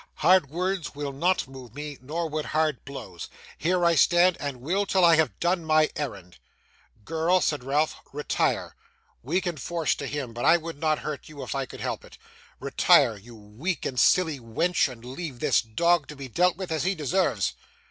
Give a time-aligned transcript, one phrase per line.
[0.15, 3.29] Hard words will not move me, nor would hard blows.
[3.59, 6.39] Here I stand, and will, till I have done my errand.'
[7.05, 8.75] 'Girl!' said Ralph, 'retire!
[9.21, 11.81] We can use force to him, but I would not hurt you if I could
[11.81, 12.17] help it.
[12.59, 16.83] Retire, you weak and silly wench, and leave this dog to be dealt with as
[16.83, 17.53] he deserves.